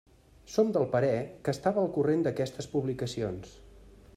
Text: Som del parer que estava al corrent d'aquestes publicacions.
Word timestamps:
Som 0.53 0.69
del 0.77 0.85
parer 0.95 1.11
que 1.47 1.53
estava 1.57 1.81
al 1.83 1.91
corrent 1.99 2.25
d'aquestes 2.29 2.71
publicacions. 2.73 3.53